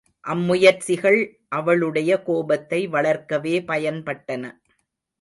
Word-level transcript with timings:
அம்முயற்சிகள் 0.25 1.19
அவளுடைய 1.49 2.11
கோபத்தை 2.21 2.87
வளர்க்கவே 2.87 3.55
பயன்பட்டன. 3.59 4.43